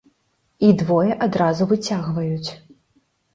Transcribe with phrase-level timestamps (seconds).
[0.67, 2.49] І двое адразу выцягваюць.